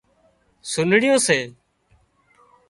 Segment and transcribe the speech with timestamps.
[0.71, 1.39] سُنڙيون سي